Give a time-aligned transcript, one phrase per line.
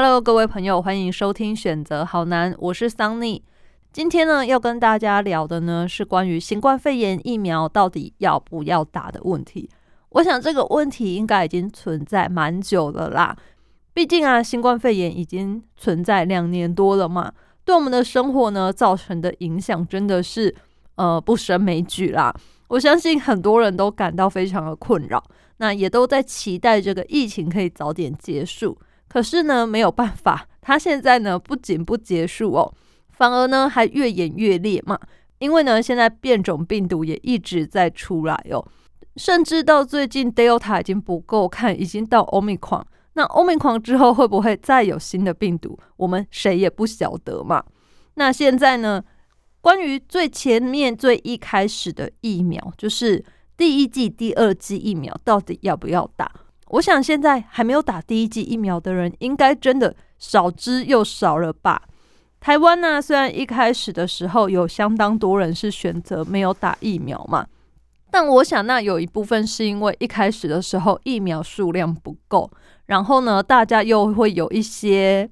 [0.00, 3.42] Hello，各位朋友，欢迎收听选择好难，我是桑尼。
[3.92, 9.68] 今天呢，要跟大家聊的呢是关于新冠肺炎疫苗到底要不要打的问题。
[10.10, 13.36] 我想这个问题应该已经存在蛮久了啦，
[13.92, 17.32] 毕竟啊，新冠肺炎已经存在两年多了嘛，
[17.64, 20.54] 对我们的生活呢造成的影响真的是
[20.94, 22.32] 呃不胜枚举啦。
[22.68, 25.20] 我相信很多人都感到非常的困扰，
[25.56, 28.78] 那也都在期待这个疫情可以早点结束。
[29.08, 32.74] 可是呢，没有办法，它现在呢不仅不结束哦，
[33.10, 34.98] 反而呢还越演越烈嘛。
[35.38, 38.66] 因为呢，现在变种病毒也一直在出来哦，
[39.16, 42.84] 甚至到最近 Delta 已经不够看，已经到 Omicron。
[43.12, 45.78] 那 Omicron 之后会不会再有新的病毒？
[45.96, 47.64] 我们谁也不晓得嘛。
[48.14, 49.02] 那现在呢，
[49.60, 53.24] 关于最前面最一开始的疫苗，就是
[53.56, 56.30] 第一剂、第二剂疫苗，到底要不要打？
[56.70, 61.82] 我想现在还没有打第一剂疫苗的人，应该真的少之又少了吧？
[62.40, 67.46] 台湾呢，虽然一开始的时候有相当多人是选择没有打疫苗嘛，
[68.10, 72.50] 但我想那有一部分是因为一开始的时候疫苗数量不够，
[72.86, 75.28] 然后呢，大家又会有一些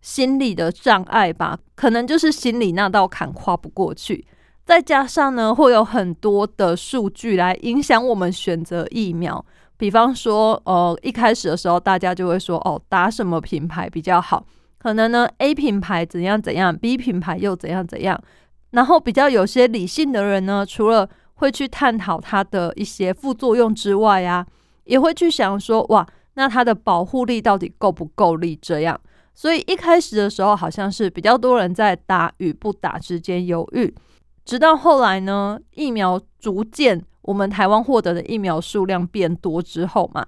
[0.00, 4.26] 心理的障碍吧，可能就是心理那道坎跨不过去，
[4.64, 9.44] 再加上呢，会有很多的数据来影响我们选择疫苗。
[9.78, 14.44] 比方说，呃，一开始的时候，大家就会说，哦，打什么品牌比较好？
[14.76, 18.20] 可能呢，A 品牌怎样怎样，B 品牌又怎样怎样。
[18.72, 24.44] 然后比较有些理性的人呢，除了会去探讨它的一些副作用之外啊，
[24.82, 26.04] 也会去想说，哇，
[26.34, 28.58] 那它的保护力到底够不够力？
[28.60, 29.00] 这样，
[29.32, 33.94] 所以一开始的时候，好像是比较多人在打与不打之间犹豫，
[34.44, 37.04] 直到后来呢，疫苗逐渐。
[37.28, 40.26] 我们台湾获得的疫苗数量变多之后嘛，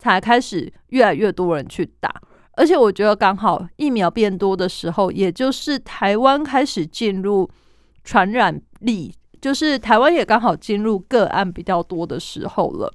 [0.00, 2.12] 才开始越来越多人去打。
[2.54, 7.48] 而且我觉得刚好疫苗变多的时候，也就是台湾开始进入
[8.02, 12.92] 传染力，就是台湾也刚好进入个案比较多的时候了。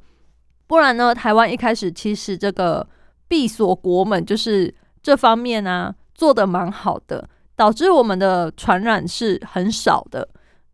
[0.67, 2.85] 不然呢，台湾一开始其实这个
[3.29, 10.27] 闭锁国门，就是这方面呢做的蛮好的，导致我们的传染是很少的。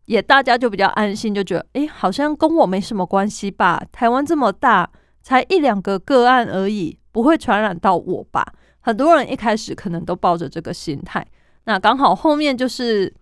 [0.06, 3.80] 也大家就比较安心，就觉得哎，好像跟我没什么关系吧。
[3.92, 4.90] 台湾这么大，
[5.22, 8.44] 才一两个个案而已，不会传染到我吧？
[8.80, 11.24] 很多人一开始可能都抱着这个心态。
[11.64, 13.12] 那刚好后面就是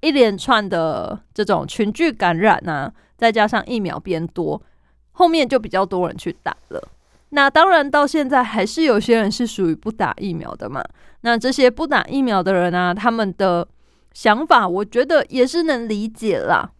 [0.00, 4.62] 一连串的这种群聚感染啊，再加上疫苗变多，
[5.10, 6.80] 后面就比较多人去打了。
[7.30, 10.80] 那当然到现在还是有些人是属于不打疫苗的嘛。
[11.22, 13.66] 那这些不打疫苗的人啊，他们的。
[14.12, 16.72] 想法我觉得也是能理解啦，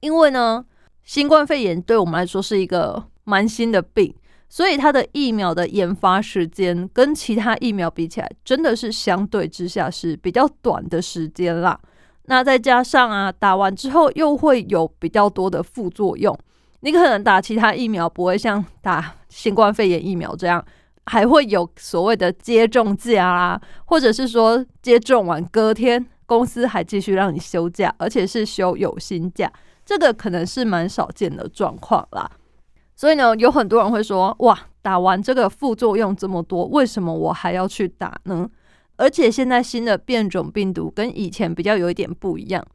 [0.00, 0.64] 因为呢，
[1.02, 4.14] 新冠肺炎对我们来说是一个蛮新的病，
[4.48, 11.78] 所以它的疫苗的研发时间跟其他疫苗比起来，真的是相对之下是比较短的时间啦。
[12.24, 16.36] 那再加上啊，打完之后又会有比较多的副作用，
[16.80, 20.64] 你可能打其他疫苗不会像打新冠肺炎疫苗这样，
[21.04, 26.04] 还会有所谓的接种假啦，或者是说接种完隔天。
[26.26, 29.50] 公司还继续让你休假，而且是休有薪假，
[29.84, 32.30] 这个可能是蛮少见的状况啦。
[32.94, 38.48] 所以呢，有很多人会说：“哇，打完这个副作用这么多，为什么我还要去打呢？”
[38.96, 42.66] 而且现在新的变种病毒跟以前比较有一点不一样。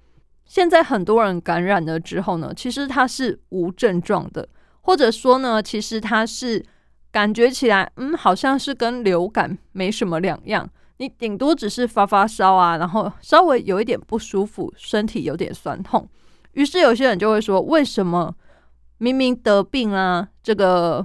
[0.45, 4.47] 现在很多人感染了之后呢，其实它是无症状的，
[4.81, 6.63] 或者说呢，其实它是
[7.11, 10.69] 感觉起来，嗯，好像是跟流感没什么两样。
[11.01, 16.07] 你顶多只是发发烧啊，然后稍微有一点不舒服，身体有点酸痛。
[16.51, 18.31] 于是有些人就会说：为什么
[18.99, 21.03] 明明得病啊，这个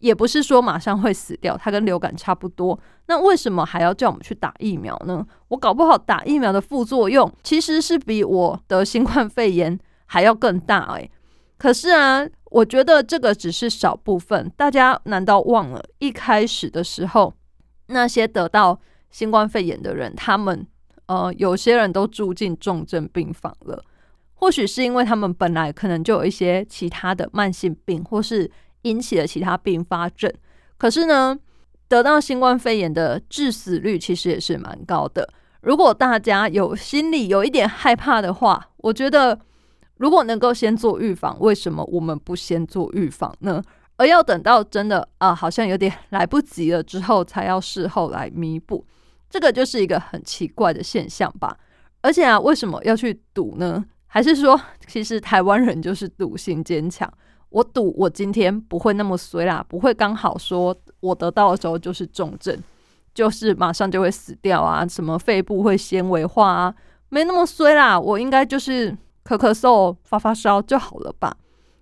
[0.00, 5.26] 也不是说马上会死掉，它跟流感差不多，那为什么还要叫我们去打疫苗呢？
[5.48, 11.10] 我搞不好打疫苗的副作用其实是比我得新冠肺炎还要更大诶。
[11.56, 17.32] 可是啊，我觉得这个只是少部分，大家难道忘了一开始的时候
[17.86, 18.78] 那些得到？
[19.10, 20.66] 新冠肺炎的人，他们
[21.06, 23.82] 呃，有些人都住进重症病房了。
[24.34, 28.48] 或许是因为他们本来可能就有一些其他的慢性病，或是
[28.82, 30.32] 引起了其他并发症。
[30.76, 31.36] 可是呢，
[31.88, 35.28] 得到新冠肺炎的致死率其实也是蛮高的。
[35.62, 39.36] 如果大家有心里有一点害怕的话，我觉得
[39.96, 43.60] 如果能够先做预防，为什么我们不先做预防呢？
[43.96, 48.86] 而要等到真的啊，好像有点来不及了之后，才要事后来弥补。
[49.30, 51.56] 这个就是一个很奇怪的现象吧，
[52.00, 53.84] 而且啊，为什么要去赌呢？
[54.06, 57.12] 还是说，其实台湾人就是赌性坚强？
[57.50, 62.58] 我赌我今天不会那么衰啦，不会刚好说我得到的时候就是重症，
[63.14, 66.74] 就是马上就会死掉啊，什么肺部会纤维化啊，
[67.10, 68.90] 没那么衰啦，我应该就是
[69.24, 71.36] 咳咳嗽、发发烧就好了吧？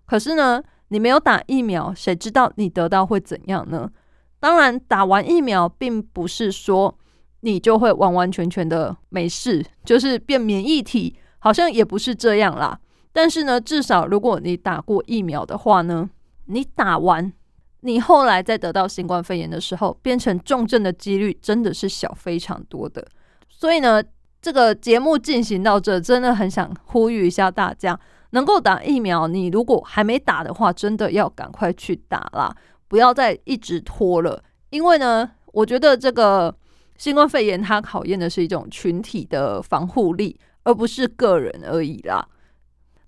[0.05, 3.91] 可是呢，你没有打疫苗，谁知道你得到会怎样呢？
[4.39, 6.97] 当然，打完疫苗并不是说
[7.41, 12.79] 你就会完完全全的没事，就是变免疫体，好像也不是这样啦。
[13.13, 16.09] 但是呢，至少如果你打过疫苗的话呢，
[16.47, 17.33] 你打完，
[17.81, 23.07] 你后来再得到新冠肺炎的时候，变成重症的几率真的是小非常多的。
[23.49, 24.03] 所以呢，
[24.43, 27.99] 这个节目进行到这，真的很想呼吁一下大家，
[28.31, 32.55] 能够打疫苗，你如果还没打的话，真的要赶快去打啦。
[32.89, 36.55] 不要再一直拖了，因为呢，我觉得这个
[36.99, 42.27] 新冠肺炎它考验的是一种群体的防护力，而不是个人而已啦。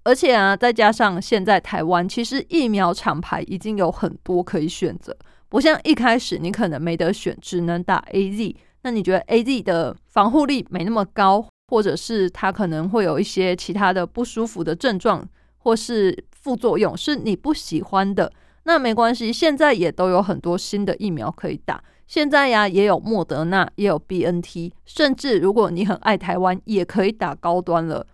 [0.05, 5.15] 而且啊，再加上现在台湾其实疫苗厂牌已经有很多可以选择，
[5.49, 8.57] 不像一开始你可能没得选，只能打 A Z。
[8.83, 18.33] 那你觉得 A Z 的防护力没那么高，或者是它可能会有一些其他的不舒服的症状或是副作用，是你不喜欢的？
[18.63, 21.83] 那没关系，现在也都有很多新的疫苗可以打。
[22.09, 28.07] 现在呀，也有莫德纳，也有 B N T，甚至如果你很爱台湾，也可以打高端了。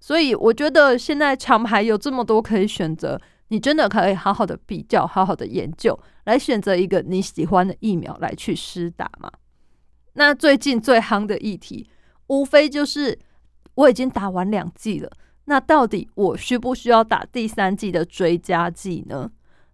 [0.00, 9.30] 所以我觉得现在厂牌有这么多可以选择，你真的可以好好的比较，好好的研究，来选择一个你喜欢的疫苗来去施打嘛。
[10.14, 11.90] 那最近最夯的议题，
[12.28, 13.18] 无非就是
[13.74, 15.10] 我已经打完两剂了，
[15.44, 19.30] 那到底我需不需要打第三剂的追加剂呢？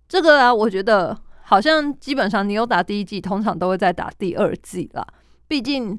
[0.09, 1.17] 这个啊，我觉得
[1.49, 5.07] 好像基本上你有打第一季，通常都会再打第二季啦。
[5.47, 5.99] 毕竟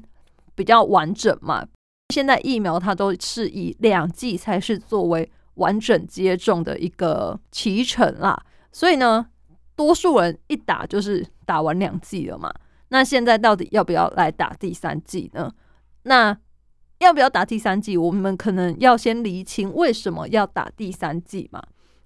[0.54, 1.66] 比较完整嘛。
[2.10, 8.40] 现在疫苗它都是以两剂才是作为完整接种的一个脐程啦。
[8.70, 9.26] 所以呢，
[9.74, 12.54] 多数人一打就是打完两剂了嘛。
[12.90, 15.52] 那现在到底要不要来打第三剂呢？
[16.04, 16.38] 那
[17.00, 17.96] 要不要打第三剂？
[17.96, 21.60] 我们可能要先厘清为什么要打第三剂嘛。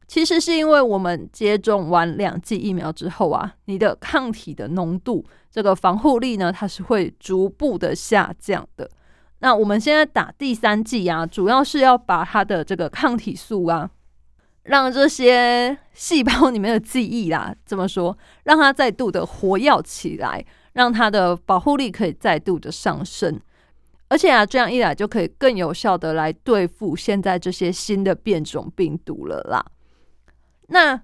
[0.06, 8.88] 其实是因为我们接种完两剂疫苗之后啊，你的抗体的浓度，这个防护力呢，它是会逐步的下降的。
[9.40, 13.90] 那我们现在打第三剂啊，主要是要把它的这个抗体素啊，
[14.62, 23.40] 让这些细胞里面的记忆啦，怎么说，让它再度的活跃起来，让它的保护力可以再度的上升。
[24.08, 29.64] 而且啊，这样一来就可以更有效的来对付现在这些新的变种病毒了啦。
[30.68, 31.00] 那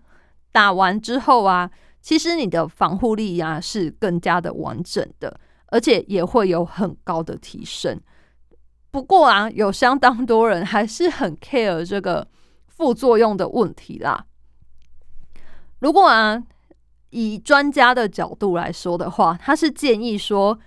[0.53, 1.71] 打完之后啊，
[2.01, 8.01] 其实你的防护力呀是更加的完整的，而且也会有很高的提升。
[8.91, 12.27] 不过啊，有相当多人还是很 care 这个
[12.67, 14.27] 副作用的问题啦。
[15.79, 16.43] 如果啊，
[17.11, 20.59] 以专家的角度来说的话，他是建议说，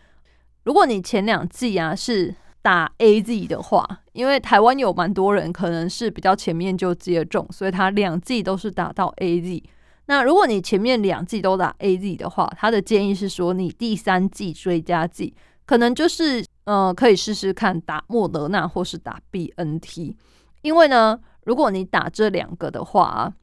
[0.64, 9.62] 如果你前两季啊是打 A Z 的话，因为台湾有蛮多人可能是比较前面就接种，所以他两剂都是打到 A Z。
[10.06, 20.16] 那如果你前面两剂都打 A Z 的话，他的建议是说，你第三剂追加剂可能就是呃可以试试看打莫德纳或是打 B N T。
[20.62, 23.34] 因为呢，如果你打这两个的话，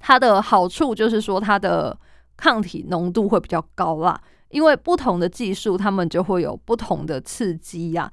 [0.00, 1.96] 它的好处就是说它的
[2.36, 4.20] 抗体浓度会比较高啦。
[4.50, 8.10] 因为不同的技术，他们就会有不同的刺激呀。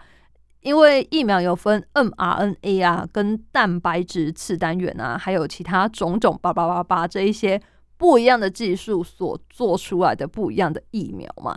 [0.66, 7.62] 因为疫苗有分 mRNA 啊，跟蛋白质次单元啊，还有其他种种八八八八这一些
[7.98, 11.56] 不一样的技术所做出来的不一样的疫苗嘛，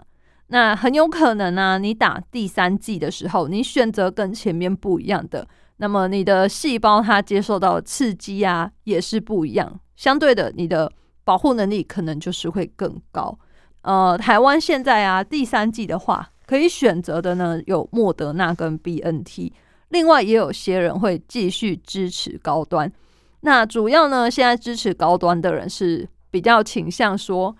[0.48, 5.48] 那很有可能呢，你打第三剂的时候，你选择跟前面不一样的，
[5.78, 10.92] 那么你的细胞它接受到刺激啊，也是不一样，相对的，你的
[11.24, 13.38] 保护能力可能就是会更高。
[13.80, 16.28] 呃，台湾现在啊，第三剂的话。
[16.48, 19.52] 可以选择的呢，有莫德纳跟 B N T，
[19.90, 22.90] 另外也有些人会继续支持高端。
[23.42, 27.54] 那主要呢，现在支持高端的人是比较倾向说，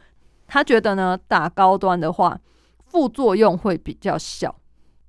[0.47, 2.41] 他觉得呢，打高端的话，
[2.87, 4.57] 副作用会比较小。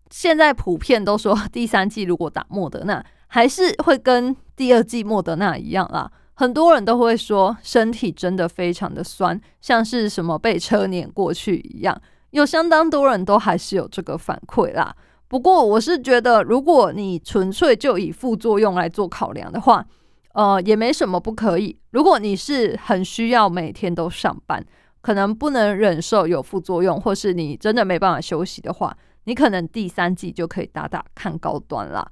[0.09, 6.11] 现在普遍都说，第三季如果打莫德纳，还是会跟第二季莫德纳一样啦。
[6.33, 12.01] 很多人都会说，身体真的非常的酸，像是什么被车碾过去一样。
[12.31, 14.95] 有相当多人都还是有这个反馈啦。
[15.27, 19.85] 不过我是觉得，如果你纯粹就以副作用来做考量的话，
[20.33, 21.77] 呃，也没什么不可以。
[21.91, 24.65] 如果你是很需要每天都上班，
[25.01, 28.95] 可能不能忍受有副作用，或是你真的没办法休息的话，
[29.25, 32.11] 你可能第三季就可以打打看高端啦。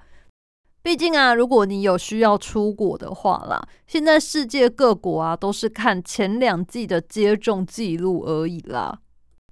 [0.84, 9.00] 毕竟啊，如果你有需要出国的话啦，现在世界各国啊都是看前两季的接种记录而已啦。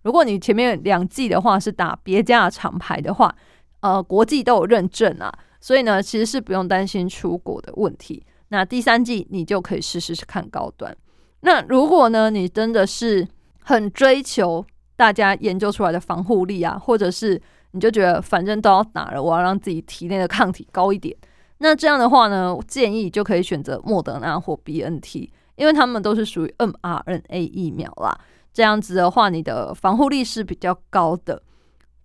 [0.05, 3.35] 如果你前面两季的话是打别家的厂牌的话，
[3.79, 8.23] 呃，国际都有认证啊，所以呢，其实是不用担心出国的问题。
[8.49, 10.95] 那第三季你就可以试试看高端。
[11.39, 13.27] 那如果呢，你真的是
[13.61, 14.63] 很追求
[14.95, 21.17] 大家研究出来的防护力啊，或者是你就觉得反正都要打了，我要让自己体内的抗体高一点。
[21.57, 28.15] 那这样的话呢，建议就可以选择莫德纳或 B N T，因为他们都是属于 m R N A 疫苗啦。
[28.55, 31.43] 这样子的话，你的防护力是比较高的。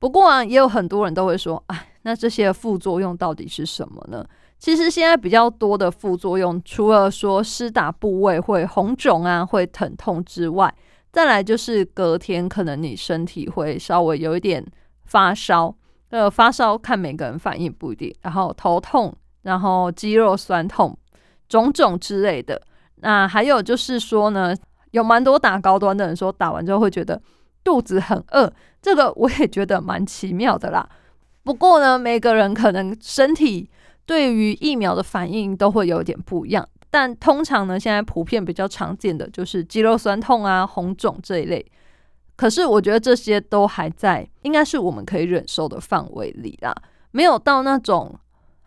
[0.01, 4.27] 不过啊，也有很多人都会说，哎，那这些副作用到底是什么呢？
[4.59, 10.75] 其实现在比较多的副作用，除了说施打部位会红肿啊、会疼痛之外，
[11.13, 14.67] 再来就是隔天可能你身体会稍微有一点
[15.05, 15.73] 发烧，
[16.09, 19.15] 呃，发烧看每个人反应不一定，然后头痛。
[19.43, 20.95] 然后肌肉酸痛、
[21.49, 22.61] 种种之类的，
[22.97, 24.55] 那还有就是说呢，
[24.93, 27.21] 有蛮多打高端的人说打完之后会觉得
[27.63, 30.89] 肚子很饿，这个我也觉得蛮奇妙的啦。
[31.43, 33.69] 不过呢，每个人可能身体
[34.05, 41.65] 对于疫苗的反应都会有点不一样，但通常呢，现在普遍比较常见的就是肌肉酸痛啊、红肿这一类。
[42.37, 46.75] 可是我觉得这些都还在，应该是我们可以忍受的范围里啦，
[47.11, 48.19] 没有到那种。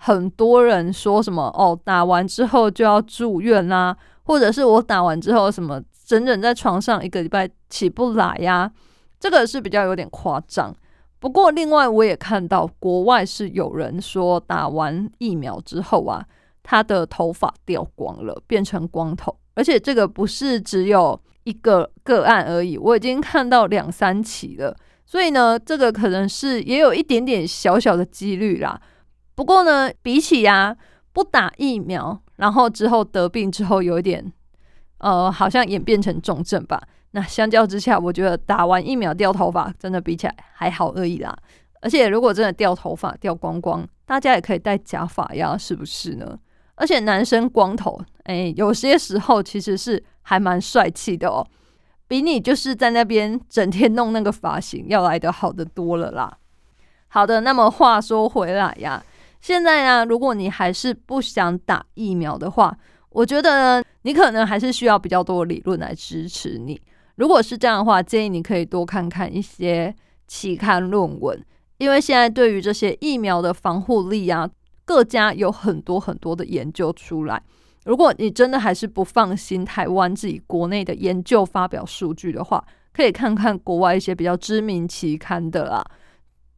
[0.05, 8.71] 很多人说什么哦，打完之后就要住院啦，或者是我打完之后什么整整在床上一个礼拜起不来呀，
[9.19, 10.75] 这个是比较有点夸张。
[11.19, 16.25] 不过另外我也看到国外是有人说打完疫苗之后啊，
[16.61, 24.75] 他的头发掉光了，变成光头，而且这个不是只有一个个案而已，我已经看到两三起了。
[25.05, 28.81] 所以呢，这个可能是也有一点点小小的几率啦。
[29.35, 30.75] 不过呢，比起呀
[31.13, 34.33] 不打疫苗，然后之后得病之后有一点，
[35.03, 36.81] 呃，好像演变成重症吧。
[37.11, 41.37] 那相较之下，我觉得打完疫苗掉头发真的比起来还好而已啦。
[41.81, 46.39] 而且如果真的掉头发掉光光，大家也可以戴假发呀，是不是呢？
[46.75, 51.45] 而且男生光头，哎，有些时候其实是还蛮帅气的哦，
[52.07, 56.37] 比你就是在那边整天弄那个发型要来的好的多了啦。
[57.09, 59.03] 好的，那么话说回来呀。
[59.39, 62.75] 现在呢，如果你还是不想打疫苗的话，
[63.13, 66.79] 我觉得，你可能还是需要比较多的理论来支持你。
[67.15, 69.93] 如果是这样的话，建议你可以多看看一些
[70.27, 71.39] 期刊论文，
[71.77, 74.49] 因为现在对于这些疫苗的防护力啊，
[74.83, 77.41] 各家有很多很多的研究出来。
[77.85, 85.85] 如果你真的还是不放心台湾自己国内的研究发表数据的话，可以看看国外一些比较知名期刊的啦。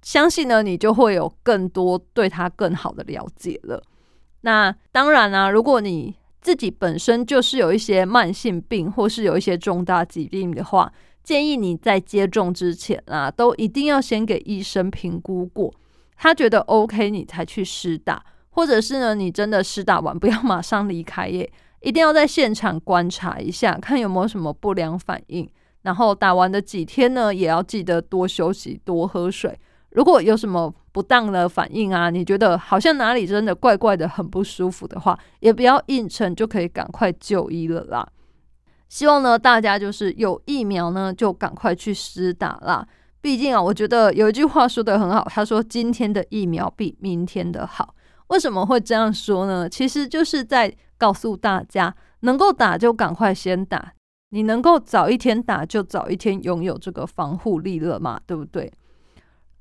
[0.04, 3.82] 相信呢，你就会有更多对他更好的了解了。
[4.42, 15.74] 那当然啊，如果你自己本身就是有一些慢性病，或是有一些重大疾病的话，建议你在接种之前啊，都一定要先给医生评估过，
[16.16, 18.24] 他觉得 OK，你才去施打。
[18.52, 25.50] 或者是呢，你真的施打完不要马上离开耶，一定要在现场观察一下，看有没有什么不良反应。
[25.82, 29.60] 然后打完的几天呢，也要记得多休息，多喝水。
[29.96, 38.06] 如果有什么不当的反应啊，你觉得好像哪里真的怪怪的，很不舒服的话，也不要硬撑，就可以赶快就医了啦。
[38.90, 42.86] 希望呢，大家就是有疫苗呢，就赶快去施打啦。
[43.22, 47.96] 毕竟啊，我觉得有一句话说的很好，他说今天的疫苗比明天的好。
[48.28, 49.68] 为什么会这样说呢？
[49.70, 53.94] 其实就是在告诉大家，能够打就赶快先打，
[54.30, 58.72] 你能够早一天打，就早一天拥有这个防护力了嘛，对不对？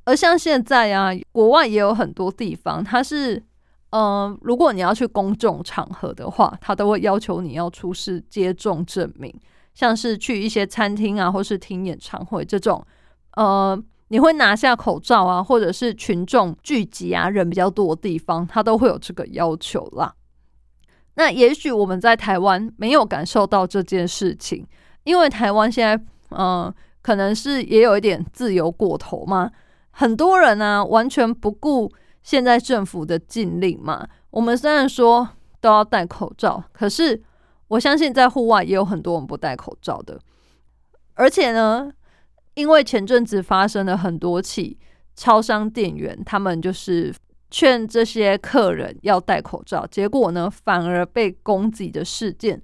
[0.04, 3.42] 而像现在啊，国外也有很多地方，它是，
[3.90, 9.34] 嗯，如果你要去公众场合的话，它都会要求你要出示接种证明。
[9.72, 12.86] 像是去一些餐厅啊，或是听演唱会这种，
[13.36, 13.76] 呃，
[14.08, 20.14] 你会拿下口罩啊，或者是群众聚集啊，人比较多的地方，它都会有这个要求啦。
[21.16, 24.64] 那也许我们在台湾没有感受到这件事情，
[25.02, 29.50] 因为台湾现在，嗯，可能是也有一点自由过头嘛。
[29.96, 31.90] 很多人呢，完全不顾
[32.22, 34.06] 现在政府的禁令嘛。
[34.30, 35.28] 我们虽然说
[35.60, 37.22] 都要戴口罩，可是
[37.68, 40.18] 我相信在户外也有很多人不戴口罩的。
[41.14, 41.92] 而且呢，
[42.54, 44.76] 因为前阵子发生了很多起
[45.14, 47.14] 超商店员，他们就是
[47.50, 52.60] 劝这些客人要戴口罩，结果呢，反而被攻击的事件，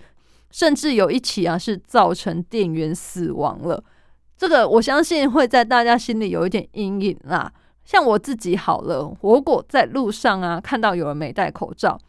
[0.51, 3.85] 甚至有一起啊，是造成店员死亡了。
[4.41, 7.53] 这个我相信会在大家心里有一点阴影啦。
[7.85, 12.01] 像我自己好了，如果在路上啊看到有人没戴口罩，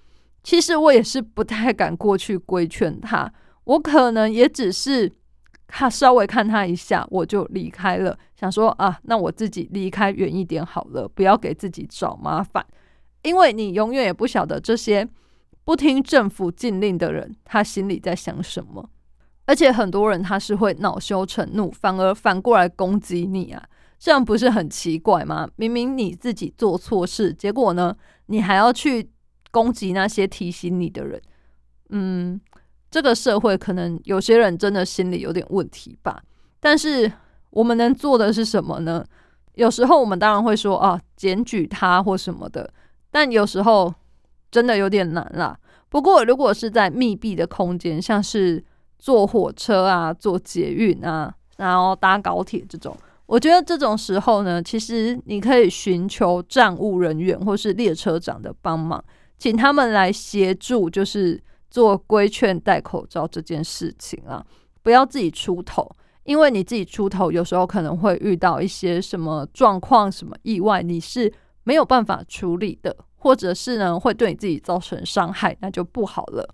[0.41, 3.29] 其实我也是不太敢过去规劝他。
[3.65, 5.11] 我可能也只是
[5.67, 12.65] 他稍微看他一下，我就离开了，想说啊，那我自己离开远一点好了，不要给自己找麻烦，
[13.23, 15.05] 因为你永远也不晓得这些
[15.65, 18.89] 不听政府禁令的人，他心里在想什么。
[19.45, 23.63] 而且很多人他是会恼羞成怒，反而反过来攻击你啊，
[23.99, 25.47] 这样不是很奇怪吗？
[25.55, 27.95] 明明你自己做错事，结果呢，
[28.27, 29.09] 你还要去
[29.51, 31.21] 攻击那些提醒你的人，
[31.89, 32.41] 嗯。
[32.93, 36.21] 这个社会可能有些人真的心里有点问题吧，
[36.59, 37.09] 但是
[37.51, 39.01] 我们能做的是什么呢？
[39.53, 42.69] 有时候我们当然会说啊，检举他或什么的，
[43.09, 43.93] 但有时候
[44.51, 45.57] 真的有点难啦。
[45.87, 48.61] 不过如果是在密闭的空间，像是
[49.01, 59.03] 坐火车啊、坐捷运啊，然后搭高铁这种，我觉得这种时候呢，其实你可以寻求站务人员或是列车长的帮忙，
[59.37, 61.43] 请他们来协助，就是。
[61.71, 64.45] 做规劝戴口罩这件事情啊，
[64.83, 65.89] 不要自己出头，
[66.25, 71.31] 因为你自己出头，有时候可能会遇到一些什么状况、什么意外，你是
[71.63, 76.53] 没有办法处理的，或者是呢会对你自己造成伤害，那就不好了。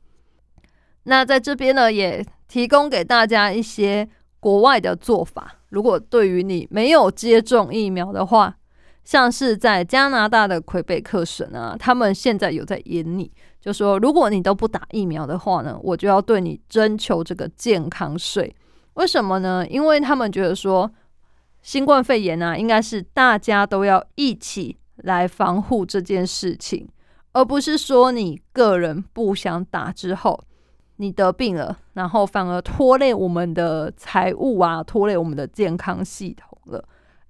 [1.06, 4.08] 那在这边呢，也提供给大家一些
[4.39, 5.56] 国外的做法。
[5.70, 8.56] 如果对于你没有接种疫苗的话，
[9.04, 13.32] 像是在加拿大的魁北克省啊，他们现在有在演你。
[13.60, 18.56] 就说，如果你都不打疫苗的话呢，我就要对你征求这个健康税。
[18.94, 19.68] 为什么呢？
[19.68, 20.89] 因为他们觉得说，
[21.62, 26.88] 新冠肺炎啊，应该是大家都要一起来防护这件事情，
[27.34, 30.42] 而不是说你个人不想打之后，
[30.98, 36.84] 你得病了，然后反而拖累我们的财务啊，拖累我们的健康系统了。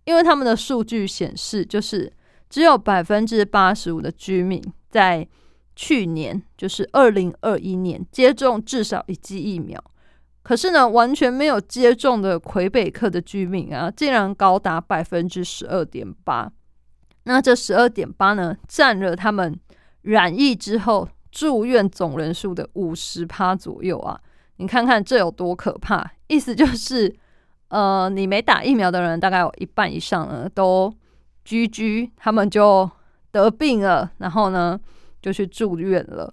[0.04, 2.12] 因为他们的数据显示，就是
[2.50, 5.28] 只有百分之八十五的居民在。
[5.80, 9.80] 去年就是二零二一年接种至少一剂疫苗，
[10.42, 16.52] 可是呢，完全没有接种的魁北克的居民啊，竟然高达百分之十二点八。
[17.26, 19.56] 那这十二点八呢，占了他们
[20.02, 24.20] 染疫之后住院总人数的五十趴左右啊！
[24.58, 26.12] 你看看这有多可怕？
[26.28, 27.16] 意思就是，
[27.70, 30.94] 呃，你没打疫苗的人，大概有一半以上呢都
[31.44, 32.90] 居居，他们就
[33.32, 34.80] 得病了，然后呢？
[35.20, 36.32] 就去住院了，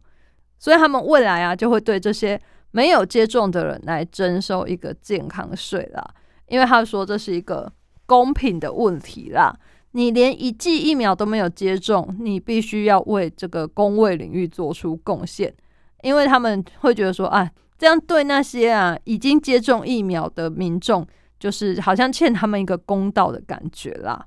[0.58, 2.40] 所以他们未来啊就会对这些
[2.70, 6.14] 没有接种的人来征收一个健康税啦，
[6.46, 7.72] 因为他说这是一个
[8.04, 9.58] 公平的问题啦。
[9.94, 15.54] 你连一剂疫苗都没有接种，你必须要为这个公卫领域做出贡献，
[16.02, 21.06] 因为他们会觉得说啊，这样对那些啊已经接种疫苗的民众，
[21.40, 24.26] 就是好像欠他们一个公道的感觉啦。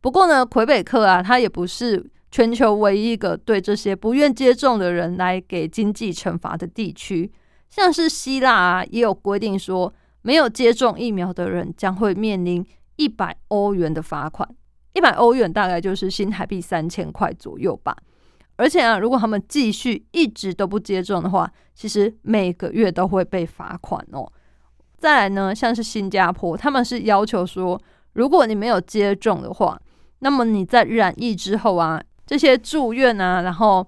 [0.00, 2.10] 不过呢，魁北克啊，他也不是。
[2.34, 7.30] 全球唯一一个对这些不愿接种的人来给经济惩罚的地区，
[7.68, 12.64] 像是希腊啊，也有规定说，没有接种疫苗的人将会面临
[13.02, 14.48] 一百欧元的罚款。
[14.92, 17.96] 一百欧元大概就是新台币三千块左右吧。
[18.54, 24.30] 而且啊，如果他们继续一直都不接种的话，其实每个月都会被罚款哦。
[24.98, 27.80] 再来呢，像是新加坡，他们是要求说，
[28.12, 29.80] 如果你没有接种的话，
[30.20, 32.00] 那么你在染疫之后啊。
[32.24, 33.84] 这些住院啊，然后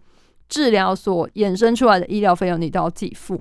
[0.48, 3.40] 治疗所衍生出来的医疗费用，你都要自己付。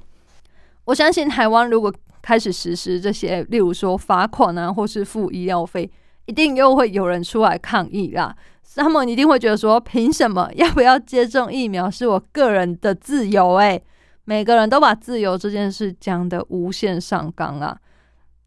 [0.85, 1.91] 我相信台湾如果
[2.23, 5.87] 开始实施这些，例如说罚款啊，或是付医药费，
[6.25, 8.35] 一定又会有人出来抗议啦。
[8.75, 13.53] 他们一定会觉得说，凭什么要不要接种疫苗是我个人的自由？
[13.57, 13.79] 诶，
[14.25, 17.77] 每个人都把自由这件事讲得无限上纲啊。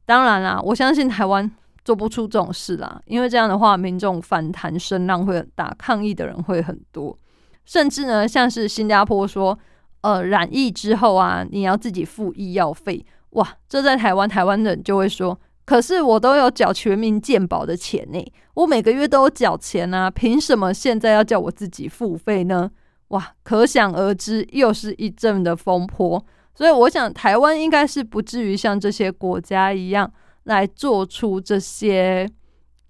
[0.05, 1.49] 当然啦，我相信台湾。
[1.85, 7.17] 做不出这种事啦，因为这样的话，民众反弹声浪会很大，抗议的人会很多，
[7.65, 9.57] 甚至呢，像是新加坡说，
[10.01, 22.71] 呃，染疫之后啊，你要自己付医药费，哇，这在台湾，台湾人就会说，可是我都有缴全民健保的钱呢，我每个月都有缴钱啊，凭什么现在要叫我自己付费呢？
[23.09, 30.13] 哇，可想而知，又是一阵的风波，所以我想，台湾应该是不至于像这些国家一样。
[30.47, 32.31] 来做出这些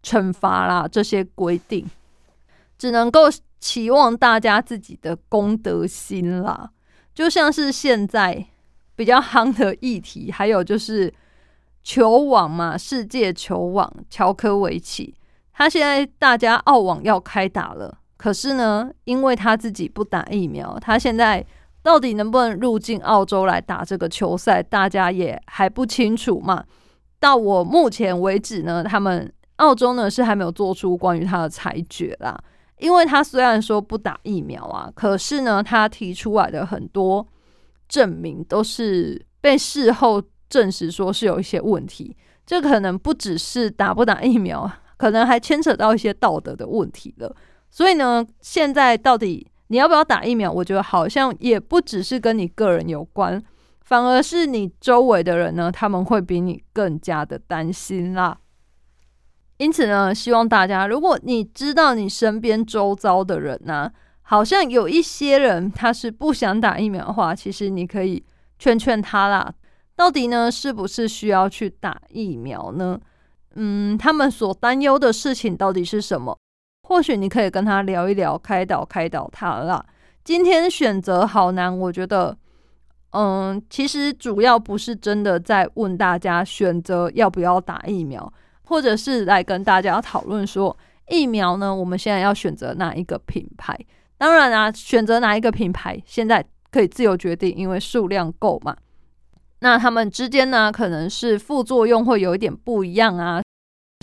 [0.02, 1.88] 惩罚啦，这些规定，
[2.76, 6.68] 只能够期望大家自己的公德心啦。
[7.14, 8.46] 就像是现在
[8.96, 11.12] 比较夯的议题，还有就是
[11.82, 15.14] 球网嘛，世界球网乔科维奇，
[15.52, 21.44] 他现在大家澳网要开打了，可是呢，因为他自己不打疫苗，他现在
[21.82, 26.64] 到底能不能入境澳洲来打这个球赛，大家也还不清楚嘛。
[27.20, 32.38] 到我目前为止呢，他们澳洲呢是还没有做出关于他的裁决啦。
[32.78, 37.26] 因为他虽然说不打疫苗啊，可是呢，他提出来的很多
[37.88, 42.16] 证明都是被事后证实说是有一些问题。
[42.44, 47.34] 这可能不只是打不打疫苗，可能还牵扯到一些道德的问题了。
[47.70, 50.50] 所以呢，现在到底你要不要打疫苗？
[50.50, 53.42] 我觉得好像也不只是跟你个人有关，
[53.80, 58.38] 反而是你周围的人呢，他们会比你更加的担心啦。
[59.58, 63.90] 因此呢，希望大家，如果你知道你身边周遭的人呢，
[64.28, 68.24] 好像有一些人他是不想打疫苗的话，其实你可以
[68.58, 69.54] 劝劝他啦。
[69.94, 72.98] 到底呢，是不是需要去打疫苗呢？
[73.54, 76.36] 嗯，他们所担忧的事情到底是什么？
[76.82, 79.84] 或许你可以跟他聊一聊，开导开导他啦。
[80.24, 82.36] 今天选择好难，我觉得，
[83.10, 88.32] 嗯，其实主要不是真的在问大家选择要不要打疫苗，
[88.64, 90.76] 或者是来跟大家讨论说
[91.08, 93.78] 疫苗呢，我们现在要选择哪一个品牌？
[94.18, 98.76] 当然啊，选择哪一个品牌现在可以自由决定，因为数量够嘛。
[99.60, 103.42] 那他们之间呢，可能是副作用会有一点不一样啊，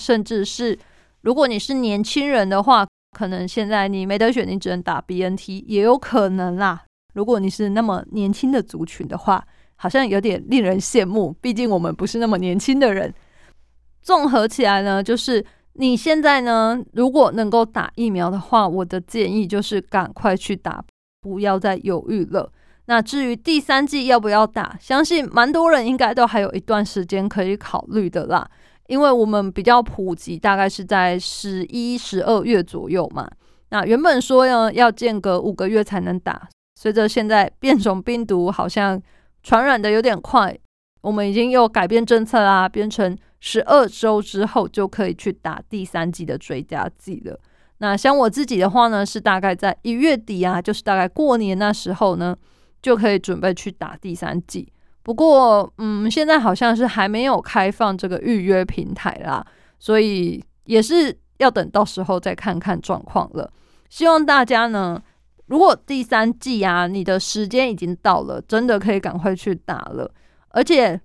[0.02, 0.78] 甚至是
[1.21, 2.86] 如果你是年轻人的话，
[3.17, 6.84] 可能现在你没得选，你只能打 BNT，也有可能啦。
[7.13, 9.45] 如果你是那么年轻的族群的话，
[9.76, 13.13] 好像有点令人羡慕，毕竟我们不是那么年轻的人。
[14.02, 20.83] 综合起来呢，就是你现在呢，如果能够打疫苗的话，我的建议就是赶快去打，
[21.21, 22.51] 不要再犹豫了。
[22.86, 28.47] 那至于第三季要不要打，相信蛮多人应该都还有一段时间可以考虑的啦。
[28.88, 33.27] 因为我们比较普及，大概是在十一、十二月左右嘛。
[33.69, 39.01] 那原本说呢，要间隔五个月才能打，随着现在变种病毒好像
[39.41, 40.55] 传染的有点快，
[41.01, 47.38] 我们已经又改变政策啦，变成十二周之后就可以去打第三季的追加剂了。
[47.79, 52.34] 那像我自己的话呢，是大概在一月底啊，就是大概过年那时候呢。
[52.84, 54.67] 就可以准备去打第三季，
[55.03, 59.41] 不过，嗯，现在好像是还没有开放这个预约平台啦，
[59.79, 63.49] 所以也是要等到时候再看看状况了。
[63.89, 65.01] 希望大家呢，
[65.45, 70.12] 如果第三季啊，你的时间已经到了，真的可以赶快去打了。
[70.49, 70.99] 而且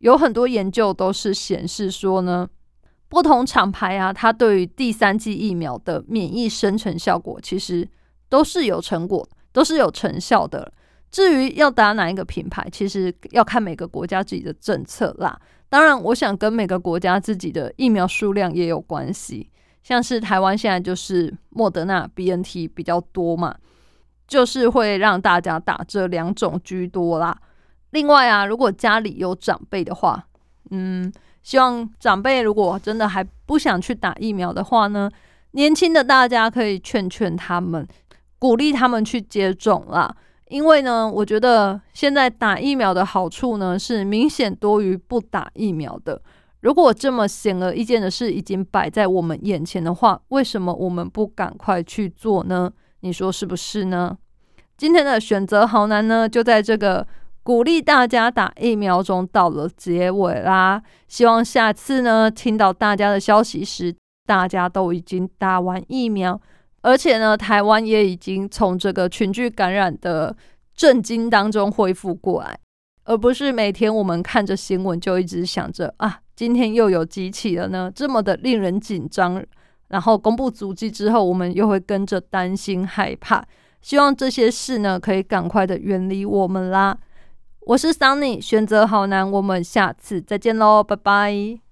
[0.00, 2.48] 有很多研究都是显示说呢，
[3.08, 7.88] 不同厂牌啊，它对于第三季疫苗的免疫生成效果，其实
[8.28, 10.72] 都是有成果，都是有成效的。
[11.10, 15.38] 至于要打哪一个品牌，其实要看每个国家自己的政策啦。
[15.68, 19.50] 当然，我想跟每个国家自己的疫苗数量也有关系。
[19.82, 23.56] 像是台湾现在就是莫德纳、BNT 比较多嘛，
[24.28, 27.36] 就是会让大家打这两种居多啦。
[27.90, 30.26] 另外啊，如果家里有长辈的话，
[30.70, 35.10] 嗯，希望长辈如果真的还不想去打疫苗的话呢，
[35.52, 37.86] 年轻的大家可以劝劝他们，
[38.38, 40.14] 鼓励他们去接种啦。
[40.48, 46.20] 因为呢，我觉得现在打疫苗的好处呢是明显多于不打疫苗的。
[46.60, 52.70] 如果这么显而易见的事已经摆在我们眼前的话，为什么我们不赶快去做呢？
[53.00, 54.16] 你说是不是呢？
[54.76, 57.06] 今天的选择好难呢，就在这个
[57.50, 60.80] 鼓励大家打疫苗中到了结尾啦。
[61.08, 63.92] 希望下次呢听到大家的消息时，
[64.24, 66.40] 大家都已经打完疫苗。
[66.82, 70.36] 而且呢，台湾也已经从这个群聚感染的
[70.76, 72.56] 震惊当中恢复过来，
[73.02, 79.44] 而不是每天我们看着新闻就一直想着啊，今天又有机器了呢，这么的令人紧张。
[79.88, 83.44] 然后公布足迹之后，我们又会跟着担心害怕。
[83.82, 86.96] 希望这些事呢，可以赶快的远离我们啦。
[87.70, 91.60] 我是 Sunny，选择好难，我们下次再见喽，拜拜。